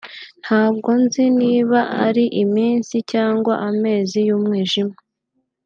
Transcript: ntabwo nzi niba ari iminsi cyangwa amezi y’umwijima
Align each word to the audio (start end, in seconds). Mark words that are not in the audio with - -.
ntabwo 0.43 0.89
nzi 1.03 1.23
niba 1.39 1.79
ari 2.07 2.25
iminsi 2.43 2.95
cyangwa 3.11 3.53
amezi 3.69 4.17
y’umwijima 4.27 4.95